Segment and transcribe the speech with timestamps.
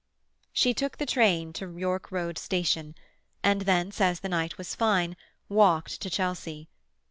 [0.51, 2.95] She took train to York Road Station,
[3.43, 5.15] and thence, as the night was fine,
[5.47, 6.69] walked to Chelsea.